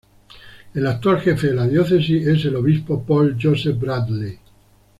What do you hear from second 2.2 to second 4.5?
es el Obispo Paul Joseph Bradley.